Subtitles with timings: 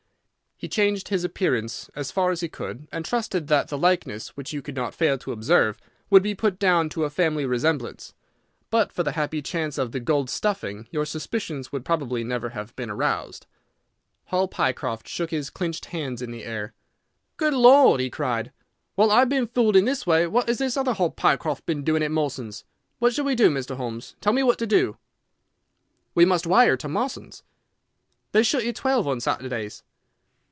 [0.61, 4.53] He changed his appearance as far as he could, and trusted that the likeness, which
[4.53, 5.79] you could not fail to observe,
[6.11, 8.13] would be put down to a family resemblance.
[8.69, 12.75] But for the happy chance of the gold stuffing, your suspicions would probably never have
[12.75, 13.47] been aroused."
[14.25, 16.73] Hall Pycroft shook his clinched hands in the air.
[17.37, 18.51] "Good Lord!" he cried,
[18.93, 21.83] "while I have been fooled in this way, what has this other Hall Pycroft been
[21.83, 22.65] doing at Mawson's?
[22.99, 23.77] What should we do, Mr.
[23.77, 24.13] Holmes?
[24.21, 24.95] Tell me what to do."
[26.13, 27.41] "We must wire to Mawson's."
[28.31, 29.81] "They shut at twelve on Saturdays."